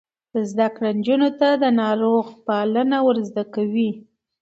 [0.49, 3.89] زده کړه نجونو ته د ناروغ پالنه ور زده کوي.